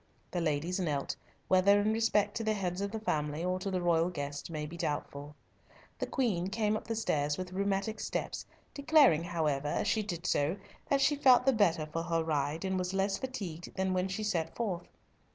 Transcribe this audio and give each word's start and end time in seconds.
The 0.31 0.41
ladies 0.41 0.79
knelt, 0.79 1.15
whether 1.47 1.79
in 1.79 1.93
respect 1.93 2.33
to 2.37 2.43
the 2.43 2.55
heads 2.55 2.81
of 2.81 2.89
the 2.89 2.99
family, 2.99 3.45
or 3.45 3.59
to 3.59 3.69
the 3.69 3.83
royal 3.83 4.09
guest, 4.09 4.49
may 4.49 4.65
be 4.65 4.75
doubtful. 4.75 5.35
The 5.99 6.07
Queen 6.07 6.47
came 6.47 6.75
up 6.75 6.87
the 6.87 6.95
stairs 6.95 7.37
with 7.37 7.53
rheumatic 7.53 7.99
steps, 7.99 8.43
declaring, 8.73 9.23
however, 9.25 9.67
as 9.67 9.87
she 9.87 10.01
did 10.01 10.25
so, 10.25 10.57
that 10.89 11.01
she 11.01 11.15
felt 11.15 11.45
the 11.45 11.53
better 11.53 11.85
for 11.85 12.01
her 12.01 12.23
ride, 12.23 12.65
and 12.65 12.79
was 12.79 12.95
less 12.95 13.19
fatigued 13.19 13.75
than 13.75 13.93
when 13.93 14.07
she 14.07 14.23
set 14.23 14.55
forth. 14.55 14.87